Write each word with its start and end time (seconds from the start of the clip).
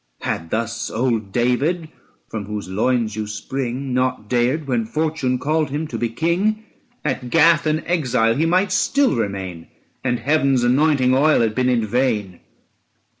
Had 0.21 0.49
thus 0.49 0.89
old 0.89 1.31
David, 1.31 1.87
from 2.27 2.45
whose 2.45 2.67
loins 2.67 3.15
you 3.15 3.27
spring, 3.27 3.93
Not 3.93 4.27
dared, 4.27 4.65
when 4.67 4.83
fortune 4.83 5.37
called 5.37 5.69
him 5.69 5.85
to 5.89 5.97
be 5.99 6.09
King, 6.09 6.65
At 7.05 7.29
Gath 7.29 7.67
an 7.67 7.85
exile 7.85 8.33
he 8.33 8.47
might 8.47 8.71
still 8.71 9.15
remain, 9.15 9.67
And 10.03 10.17
Heaven's 10.17 10.63
anointing 10.63 11.13
oil 11.13 11.41
had 11.41 11.53
been 11.53 11.69
in 11.69 11.85
vain. 11.85 12.39